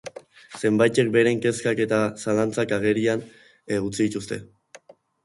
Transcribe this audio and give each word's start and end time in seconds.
Zenbaitek 0.59 1.11
beren 1.15 1.43
kezkak 1.43 1.81
eta 1.85 1.99
zalantzak 2.23 2.73
agerian 2.79 3.21
utzi 3.81 3.99
dituzte. 4.09 4.39